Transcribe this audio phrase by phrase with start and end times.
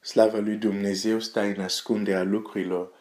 [0.00, 2.92] slava lui Dumnezeu stă în ascunderea lucrurilor,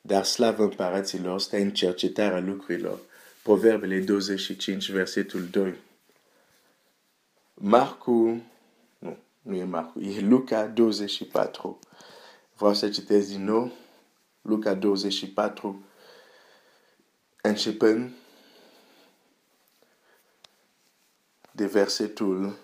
[0.00, 3.00] dar slava împăraților stă în cercetarea lucrurilor.
[3.42, 5.74] Proverbele 25, versetul 2.
[7.54, 8.42] Marcu,
[8.98, 11.78] nu, nu e Marcu, e Luca 24.
[12.56, 13.72] Vreau să citesc din nou
[14.42, 15.84] Luca 24,
[17.42, 18.10] începând
[21.52, 22.56] de versetul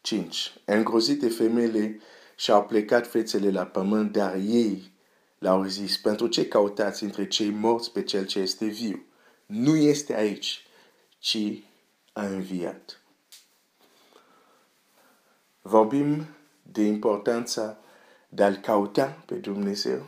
[0.00, 0.54] 5.
[0.64, 2.00] Îngrozite femeile
[2.36, 4.92] și-au plecat fețele la pământ, dar ei
[5.38, 9.04] le-au zis, pentru ce cautați între cei morți pe cel ce este viu?
[9.46, 10.66] Nu este aici,
[11.18, 11.38] ci
[12.12, 13.00] a înviat.
[15.62, 16.26] Vorbim
[16.62, 17.78] de importanța
[18.28, 20.06] de a-L cauta pe Dumnezeu,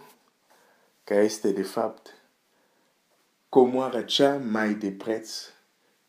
[1.04, 2.14] care este de fapt
[3.48, 5.42] comoara cea mai de preț,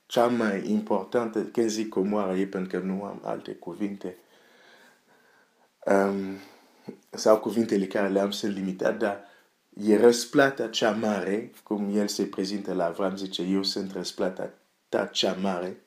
[0.06, 4.18] cea mai importantă, când zic comoara e pentru că nu am alte cuvinte,
[5.88, 6.38] um,
[7.10, 9.24] sau cuvintele care le-am sunt limitate, dar
[9.84, 14.54] e răsplata cea mare, cum el se prezintă la Avram, zice, eu sunt răsplata
[14.90, 15.82] ta cea mare.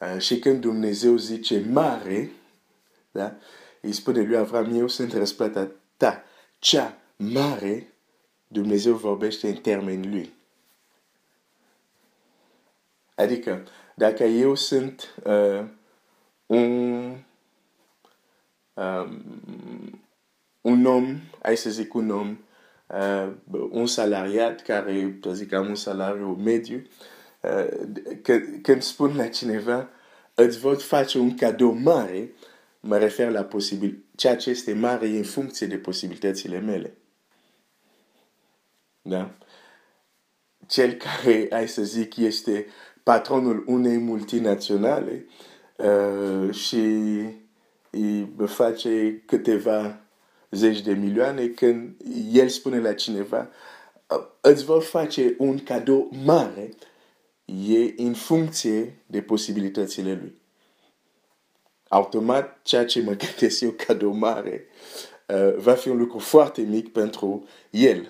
[0.00, 2.30] Uh, și când Dumnezeu zice mare,
[3.10, 3.36] da?
[3.80, 6.24] îi spune lui Avram, eu sunt răsplata ta
[6.58, 7.92] cea mare,
[8.48, 10.32] Dumnezeu vorbește în termeni lui.
[13.14, 13.62] Adică,
[13.94, 15.64] dacă eu sunt uh,
[16.46, 17.24] un um,
[20.60, 22.38] un om, hai să zic un om,
[22.86, 23.32] uh,
[23.70, 26.82] un salariat care, să zic, am un salariu mediu,
[27.40, 27.66] uh,
[28.62, 29.88] când spun la cineva,
[30.34, 32.32] îți văd face un cadou mare,
[32.80, 36.96] mă refer la posibil, ceea ce este mare în funcție de posibilitățile mele.
[39.02, 39.34] Da?
[40.66, 42.66] Cel care, hai să zic, este
[43.02, 45.26] patronul unei multinaționale
[45.76, 47.41] uh, și îi
[48.46, 50.00] face câteva
[50.50, 51.96] zeci de milioane când
[52.32, 53.50] el spune la cineva
[54.40, 56.70] îți vor face un cadou mare
[57.44, 60.40] e în funcție de posibilitățile lui.
[61.88, 64.64] Automat, ceea ce mă gândesc eu cadou mare
[65.28, 68.08] uh, va fi un lucru foarte mic pentru el.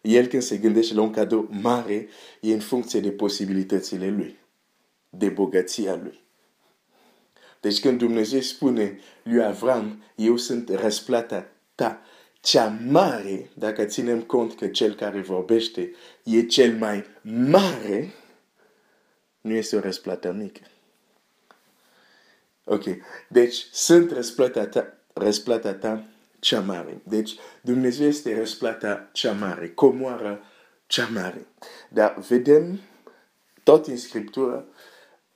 [0.00, 2.08] El când se gândește la un cadou mare
[2.40, 4.38] e în funcție de posibilitățile lui,
[5.10, 6.26] de bogăția lui.
[7.60, 12.02] Deci când Dumnezeu spune lui Avram, eu sunt răsplata ta,
[12.40, 18.14] cea mare, dacă ținem cont că cel care vorbește e cel mai mare,
[19.40, 20.60] nu este o răsplată mică.
[22.64, 22.84] Ok,
[23.28, 26.04] deci sunt răsplata ta, răsplata ta
[26.38, 27.00] cea mare.
[27.04, 30.40] Deci Dumnezeu este răsplata cea mare, comoara
[30.86, 31.46] cea mare.
[31.88, 32.80] Dar vedem
[33.62, 34.66] tot în Scriptură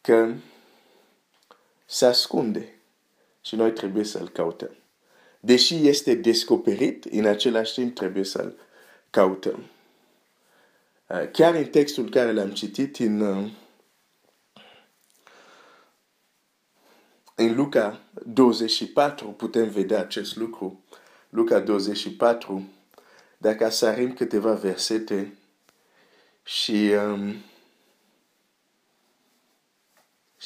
[0.00, 0.34] că
[1.93, 2.75] se ascunde
[3.41, 4.77] și noi trebuie să-l căutăm.
[5.41, 8.57] Deși este descoperit, în același timp trebuie să-l
[9.11, 9.65] căutăm.
[11.07, 13.51] Uh, chiar în textul care l-am citit în, uh,
[17.35, 20.85] în Luca 24 putem vedea acest lucru.
[21.29, 22.69] Luca 24,
[23.39, 25.37] dacă sărim câteva versete
[26.43, 27.35] și um,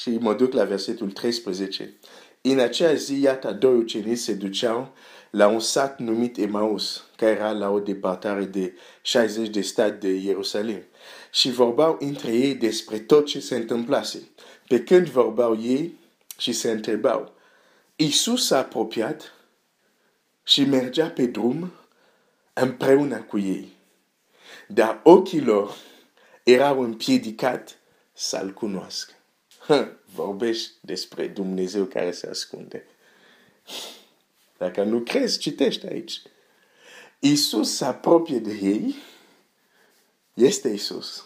[0.01, 1.95] și mă duc la versetul 13.
[2.41, 4.93] În acea zi, iată, doi ucenici se duceau
[5.31, 10.09] la un sat numit Emaus, care era la o departare de 60 de stat de
[10.09, 10.83] Ierusalim.
[11.33, 14.29] Și vorbeau între ei despre tot ce se întâmplase.
[14.69, 15.99] Pe când vorbeau ei
[16.39, 17.33] și se întrebau,
[17.97, 19.33] Isus s-a apropiat
[20.43, 21.73] și mergea pe drum
[22.53, 23.77] împreună cu ei.
[24.69, 25.77] Dar ochii lor
[26.43, 27.79] erau împiedicat
[28.13, 29.11] să-l cunoască
[30.15, 32.87] vorbești despre Dumnezeu care se ascunde.
[34.57, 36.23] Dacă nu crezi, citește aici.
[37.19, 38.95] Isus se apropie de ei,
[40.35, 41.25] este Isus.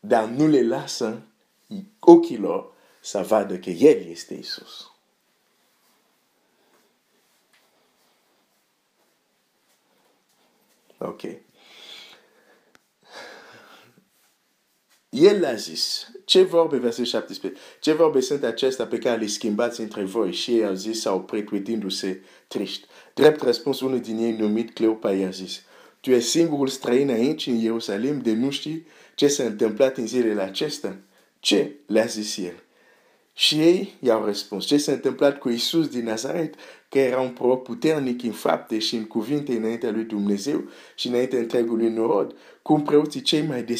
[0.00, 1.22] Dar nu le lasă
[2.00, 4.90] ochilor să vadă că El este Isus.
[10.98, 11.22] Ok.
[15.16, 19.80] El a zis, ce vorbe, verset 17, ce vorbe sunt acestea pe care le schimbați
[19.80, 20.32] între voi?
[20.32, 22.86] Și ei au zis, sau pretutându-se triști.
[23.14, 25.62] Drept răspuns, unul din ei numit Cleopa i-a zis,
[26.00, 30.42] tu ești singurul străin aici în Ierusalim de nu știi ce s-a întâmplat în zilele
[30.42, 31.00] acestea?
[31.40, 31.72] Ce?
[31.86, 32.62] Le-a zis el.
[33.34, 36.54] Și ei i-au răspuns, ce s-a întâmplat cu Isus din Nazaret,
[36.88, 40.64] că era un proroc puternic în fapte și în cuvinte înaintea lui Dumnezeu
[40.94, 43.74] și înaintea întregului norod, cum preoții cei mai de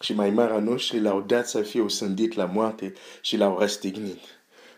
[0.00, 4.18] și mai mari noștri l-au dat să fie osândit la moarte și l-au răstignit.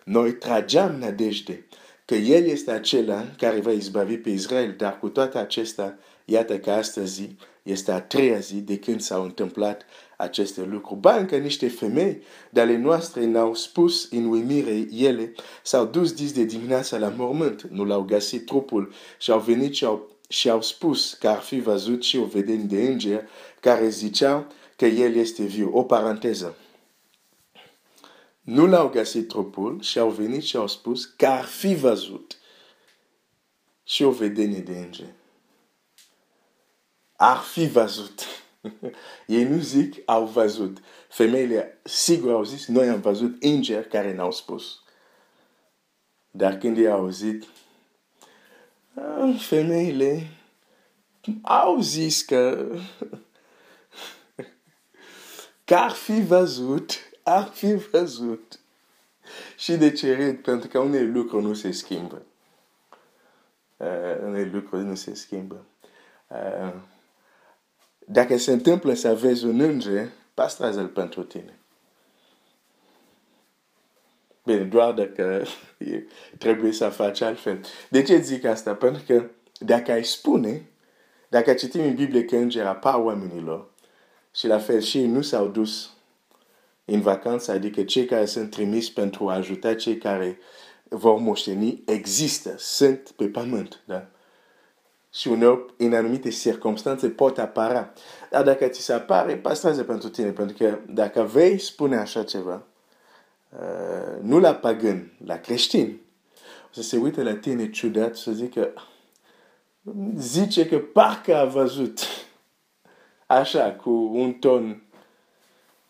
[0.05, 1.67] noi trageam nădejde
[2.05, 6.71] că El este acela care va izbavi pe Israel, dar cu toate acestea, iată că
[6.71, 7.31] astăzi
[7.63, 9.83] este a treia zi de când s-au întâmplat
[10.17, 11.01] aceste lucruri.
[11.01, 15.33] Ba încă niște femei de ale noastre ne-au spus în uimire ele,
[15.63, 19.85] s-au dus dis de dimineața la mormânt, nu l-au găsit trupul și au venit și
[19.85, 23.29] au, și au spus că ar fi văzut și o vedenie de înger
[23.61, 24.47] care ziceau
[24.83, 25.71] că el este viu.
[25.77, 26.57] O paranteză.
[28.41, 32.39] Nu l-au găsit trupul și au venit și au spus că ar fi văzut
[33.85, 35.15] și o vedenie de înger.
[37.17, 38.23] Ar fi văzut.
[39.27, 40.79] Ei nu zic au văzut.
[41.09, 44.83] Femeile sigur au zis, noi am văzut îngeri care ne-au spus.
[46.31, 47.47] Dar când ei au auzit,
[49.39, 50.27] femeile
[51.43, 52.69] au zis că
[55.65, 56.91] că ar fi văzut,
[57.23, 58.59] ar fi văzut.
[59.57, 60.39] Și de ce red?
[60.39, 62.23] Pentru că unele lucruri nu se schimbă.
[63.77, 65.65] Uh, unele lucruri nu se schimbă.
[66.29, 66.75] Uh,
[68.07, 71.59] dacă se întâmplă să vezi un înger, pastrează-l pentru tine.
[74.45, 75.43] Bine, doar dacă
[76.39, 77.61] trebuie să faci altfel.
[77.91, 78.75] De ce zic asta?
[78.75, 79.25] Pentru că
[79.59, 80.71] dacă ai spune,
[81.29, 83.72] dacă citim în Biblie că înger apar oamenilor,
[84.35, 85.91] și la fel și ei nu s-au dus
[86.85, 90.39] în vacanță, adică cei care sunt trimis pentru a ajuta cei care
[90.89, 93.83] vor moșteni, există, sunt pe pământ.
[93.85, 94.07] Da?
[95.15, 97.93] și uneori, în anumite circunstanțe, pot apara.
[98.31, 102.63] Dar dacă ți se apare, pastrează pentru tine, pentru că dacă vei spune așa ceva,
[103.49, 106.01] uh, nu la pagan, la creștin,
[106.65, 108.73] o să se uite la tine ciudat să zică,
[110.17, 112.01] zice că parcă a văzut
[113.39, 114.83] așa, cu un ton,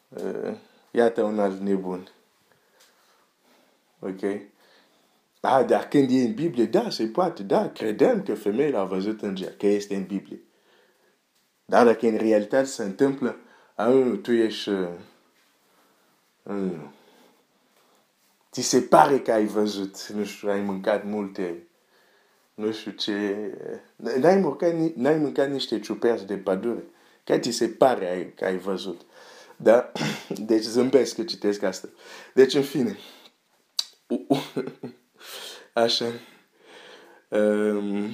[0.09, 0.55] uh,
[0.91, 2.09] iată un alt nebun.
[3.99, 4.23] Ok?
[5.41, 9.23] Ah, dar când e în Biblie, da, se poate, da, credem că femeile au văzut
[9.23, 10.41] înger, că este în Biblie.
[11.65, 13.37] Dar dacă în realitate se întâmplă,
[13.75, 14.69] ah, tu ești...
[14.69, 14.89] Uh,
[16.43, 16.81] uh,
[18.53, 21.67] ți se pare că ai văzut, nu știu, ai mâncat multe,
[22.55, 23.37] nu știu ce...
[23.97, 26.85] N-ai mâncat, n-ai mâncat niște ciuperci de pădure.
[27.25, 29.01] Că ți se pare că ai văzut.
[29.57, 29.93] Da?
[30.29, 31.89] Deci zâmbesc că citesc asta.
[32.35, 32.99] Deci, în fine...
[35.73, 36.13] Așa.
[37.29, 38.11] Um,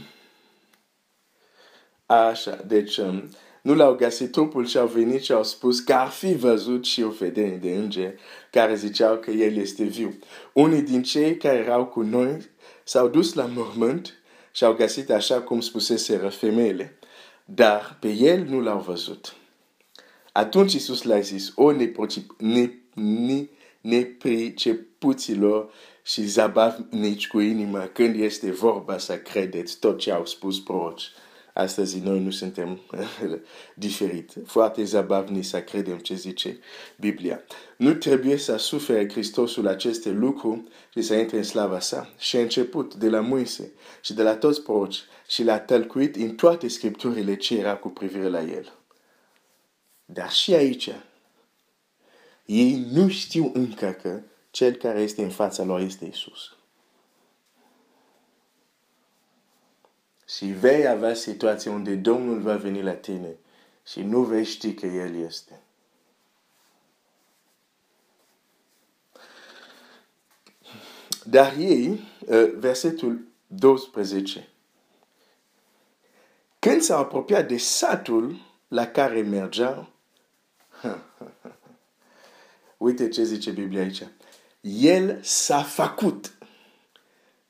[2.07, 3.29] așa, deci um,
[3.63, 7.03] nu l-au găsit trupul și au venit și au spus că ar fi văzut și
[7.03, 8.15] o vedenie de înger
[8.51, 10.19] care ziceau că el este viu.
[10.53, 12.51] Unii din cei care erau cu noi
[12.85, 14.15] s-au dus la mormânt
[14.53, 16.98] și au găsit așa cum spusese femeile,
[17.55, 19.35] dar pe el nu l-au văzut.
[20.33, 21.73] Atunci Iisus le-a zis, o
[23.81, 25.71] nepricepuților
[26.05, 31.11] și zabavnici cu inima când este vorba să credeți tot ce au spus proroci.
[31.59, 32.81] Astăzi noi nu suntem
[33.75, 34.33] diferit.
[34.47, 36.59] Foarte zabavni să credem ce zice
[36.97, 37.43] Biblia.
[37.77, 40.63] Nu trebuie să sufere Hristosul aceste lucruri
[40.93, 42.13] și să intre în slava sa.
[42.19, 46.35] Și a început de la Moise și de la toți proroci și l-a tălcuit în
[46.35, 48.73] toate scripturile ce era cu privire la el.
[50.05, 50.91] Dar și aici,
[52.47, 54.21] ei nu știu încă că
[54.51, 56.58] cel care este în fața lor este Isus.
[60.29, 63.37] Și vei avea situații unde Domnul va veni la tine
[63.87, 65.61] și nu vei ști că El este.
[71.25, 74.49] Dar ei, uh, versetul 12,
[76.59, 78.37] când s-au apropiat de satul
[78.69, 79.89] la care mergeau,
[82.77, 84.03] uite ce zice Biblia aici
[84.61, 86.33] el s-a făcut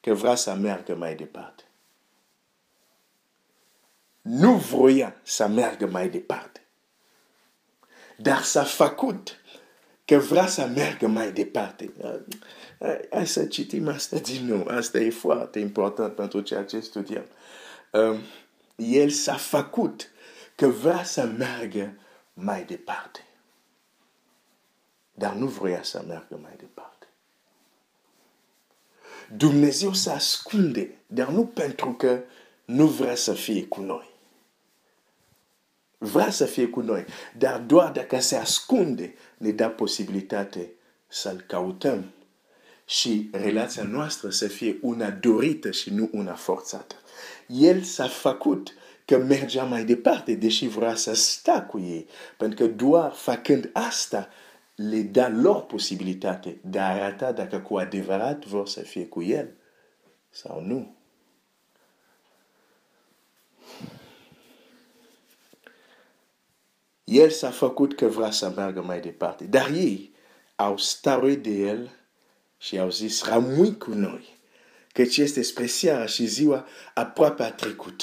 [0.01, 1.68] că vrea să meargă mai departe.
[4.29, 6.61] Nu voia să meargă mai departe.
[8.17, 9.37] Dar s-a făcut
[10.05, 11.93] că vrea să meargă mai departe.
[13.11, 14.67] Hai să citim asta din nou.
[14.67, 17.25] Asta e foarte important pentru ceea ce studiem.
[17.93, 18.19] Um,
[18.77, 20.11] el s-a făcut
[20.55, 21.99] că vrea să meargă
[22.35, 23.27] mai departe.
[25.13, 27.07] Dar nu vrea să meargă mai departe.
[29.37, 32.21] Dumnezeu se ascunde, dar nu pentru că
[32.65, 34.08] nu vrea să fie cu noi.
[35.99, 37.05] Vrea să fie cu noi,
[37.39, 40.73] dar doar dacă se ascunde, ne dă posibilitate
[41.07, 42.13] să-L căutăm
[42.85, 46.95] și relația noastră să fie una dorită și nu una forțată.
[47.47, 48.73] El s-a făcut
[49.05, 54.29] că mergea mai departe, deși vrea să sta cu ei, pentru că doar făcând asta,
[54.75, 59.49] le da lor posibilitate de a arăta dacă cu adevărat vor să fie cu El
[60.31, 60.97] sau nu.
[67.09, 70.15] El s-a făcut că vrea să meargă mai departe, dar ei
[70.57, 71.91] au staruit de El
[72.59, 74.39] și au zis, rămâi cu noi,
[74.93, 78.03] căci este spre seara și ziua aproape a trecut.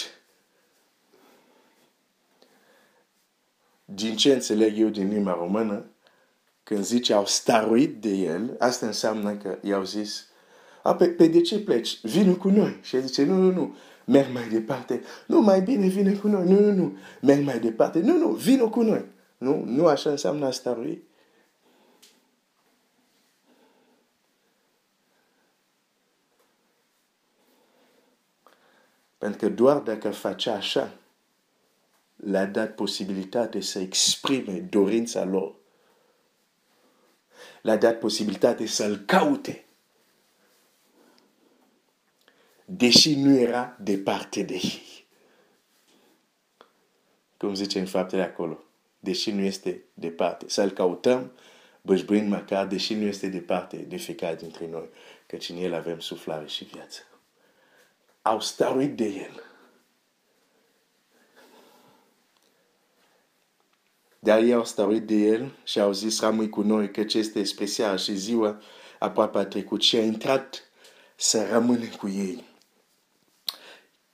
[3.85, 5.85] Din ce înțeleg eu din limba română,
[6.63, 10.27] când zice au staruit de el, asta înseamnă că i-au zis,
[10.83, 11.99] a, pe, pe de ce pleci?
[12.01, 12.79] Vino cu noi.
[12.81, 15.01] Și el zice, nu, nu, nu, merg mai departe.
[15.27, 16.47] Nu, mai bine vine cu noi.
[16.47, 17.99] Nu, nu, nu, merg mai departe.
[17.99, 19.05] Nu, nu, vino cu noi.
[19.37, 21.03] Nu, nu așa înseamnă a starui.
[29.17, 30.93] Pentru că doar dacă face așa,
[32.15, 35.55] le-a dat posibilitate să exprime dorința lor.
[37.61, 39.64] Le-a dat posibilitate să-l caute.
[42.65, 45.07] Deși nu era departe de ei.
[47.37, 48.63] Cum zice în faptele acolo.
[48.99, 50.45] Deși nu este departe.
[50.49, 51.31] Să-l cautăm
[51.81, 54.89] bășbâind măcar, deși nu este departe de fiecare dintre noi.
[55.27, 57.01] Căci în el avem suflare și viață.
[58.21, 59.43] Au staruit de el.
[64.19, 67.43] Dar ei au stăruit de el și au zis, rămâi cu noi, că ce este
[67.43, 68.61] special și ziua
[68.99, 70.63] aproape a trecut și a intrat
[71.15, 72.43] să rămână cu ei.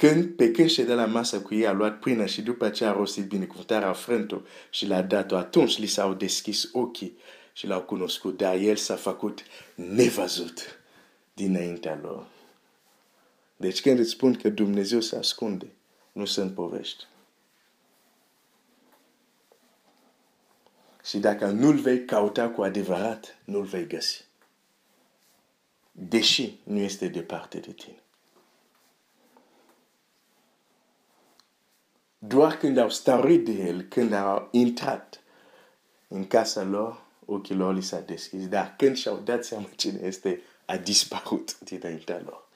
[0.01, 2.91] Când, pe când ședea la masă cu ei, a luat pâinea și după ce a
[2.91, 4.37] rostit binecuvântarea, a frânt-o
[4.69, 5.35] și l-a dat-o.
[5.35, 7.17] Atunci li s-au deschis ochii
[7.53, 9.43] și l-au cunoscut, dar el s-a făcut
[9.75, 10.79] nevăzut
[11.33, 12.27] dinaintea lor.
[13.57, 15.71] Deci când îți spun că Dumnezeu se ascunde,
[16.11, 17.05] nu sunt povești.
[21.03, 24.25] Și dacă nu-l vei cauta cu adevărat, nu-l vei găsi.
[25.91, 28.01] Deși nu este departe de tine.
[32.23, 35.21] Doar când au starit de el, când au intrat
[36.07, 38.47] în casa lor, ochii lor li s-a deschis.
[38.47, 42.47] Dar când și-au dat seama cine este, a dispărut dinaintea lor.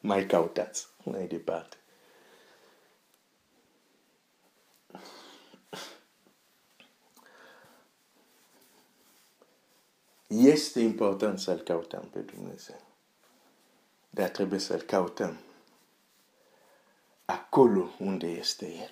[0.00, 1.76] Mai cautați mai departe.
[10.26, 12.80] Este important să-L căutăm pe Dumnezeu.
[14.10, 15.43] Dar trebuie să-L căutăm
[17.24, 18.90] acolo unde este El.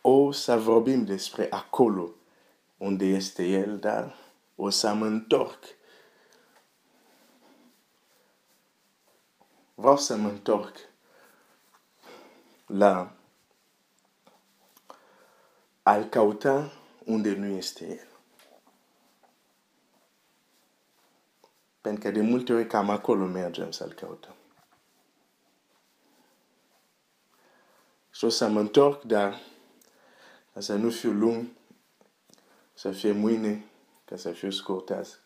[0.00, 2.10] O să vorbim despre acolo
[2.76, 4.16] unde este El, dar
[4.56, 5.64] o să mă întorc.
[9.74, 10.76] Vreau să mă întorc
[12.66, 13.16] la
[15.82, 16.72] al cauta
[17.04, 18.15] unde nu este El.
[21.86, 24.34] Pentru că de multe ori cam acolo mergem să-L căutăm.
[28.10, 29.40] Și o să mă întorc, dar
[30.52, 31.46] ca să nu fiu lung,
[32.74, 33.64] să fie mâine,
[34.04, 35.20] ca să fiu scurtat.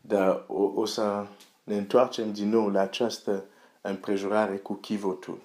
[0.00, 1.26] Dar o, o să
[1.62, 3.44] ne întoarcem din nou la această
[3.80, 5.40] împrejurare cu chivotul.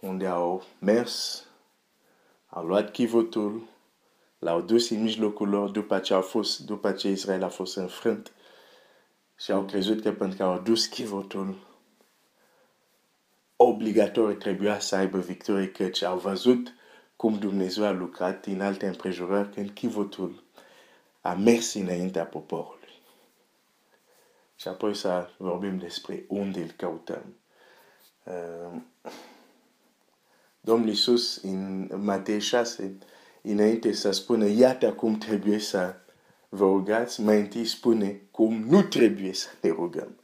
[0.00, 1.44] unde au mers,
[2.48, 3.70] au luat chivotul,
[4.42, 8.32] l-au dus în mijlocul lor după ce, au fost, după ce Israel a fost înfrânt
[9.38, 11.56] și au crezut că pentru că au dus chivotul,
[13.56, 16.74] obligatoriu trebuia să aibă victorie, căci au văzut
[17.16, 20.42] cum Dumnezeu a lucrat în alte împrejurări când chivotul
[21.20, 23.00] a mers înaintea poporului.
[24.56, 27.36] Și apoi să vorbim despre unde îl căutăm.
[28.24, 28.80] Uh,
[30.60, 32.98] Domnul Iisus în Matei 6,
[33.42, 35.94] înainte să spună, iată cum trebuie să
[36.48, 40.16] vă rugați, mai întâi spune cum nu trebuie să ne rugăm.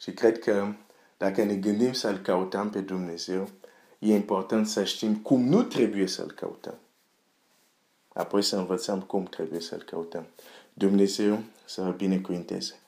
[0.00, 0.74] Și cred că
[1.16, 3.48] dacă ne gândim să-L căutăm pe Dumnezeu,
[3.98, 6.78] e important să știm cum nu trebuie să-L căutăm.
[8.12, 10.26] Apoi să învățăm cum trebuie să-L căutăm.
[10.72, 12.80] Dumnezeu să vă binecuvinteze.